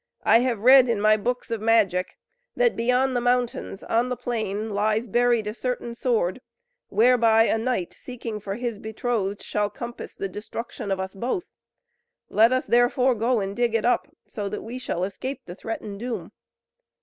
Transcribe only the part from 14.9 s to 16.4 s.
escape the threatened doom!'